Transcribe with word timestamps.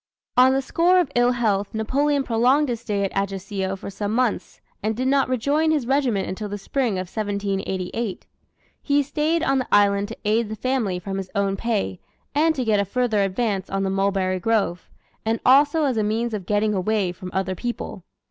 On 0.35 0.51
the 0.53 0.63
score 0.63 0.99
of 0.99 1.11
ill 1.13 1.33
health 1.33 1.75
Napoleon 1.75 2.23
prolonged 2.23 2.69
his 2.69 2.79
stay 2.81 3.03
at 3.03 3.11
Ajaccio 3.15 3.75
for 3.75 3.91
some 3.91 4.13
months, 4.15 4.59
and 4.81 4.95
did 4.97 5.07
not 5.07 5.29
rejoin 5.29 5.69
his 5.69 5.85
regiment 5.85 6.27
until 6.27 6.49
the 6.49 6.57
spring 6.57 6.93
of 6.93 7.05
1788. 7.07 8.25
He 8.81 9.03
stayed 9.03 9.43
on 9.43 9.59
the 9.59 9.67
island 9.71 10.07
to 10.07 10.17
aid 10.25 10.49
the 10.49 10.55
family 10.55 10.97
from 10.97 11.17
his 11.17 11.29
own 11.35 11.55
pay, 11.55 11.99
and 12.33 12.55
to 12.55 12.65
get 12.65 12.79
a 12.79 12.83
further 12.85 13.21
advance 13.21 13.69
on 13.69 13.83
the 13.83 13.91
mulberry 13.91 14.39
grove; 14.39 14.89
and 15.23 15.39
also 15.45 15.83
as 15.83 15.97
a 15.97 16.03
means 16.03 16.33
of 16.33 16.47
getting 16.47 16.73
away 16.73 17.11
from 17.11 17.29
other 17.31 17.53
people. 17.53 18.03